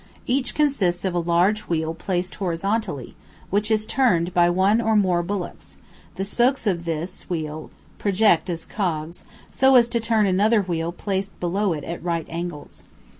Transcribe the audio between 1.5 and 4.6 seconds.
wheel placed horizontally, which is turned by